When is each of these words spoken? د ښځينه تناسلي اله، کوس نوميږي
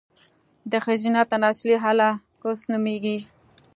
د 0.71 0.73
ښځينه 0.85 1.21
تناسلي 1.31 1.75
اله، 1.89 2.09
کوس 2.41 2.59
نوميږي 2.71 3.17